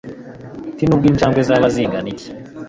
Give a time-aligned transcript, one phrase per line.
[0.69, 2.29] Ati Nubwo injangwe zaba zingana iki